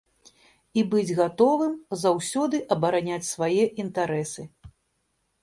[0.81, 4.41] І быць гатовым заўсёды абараняць свае інтарэсы.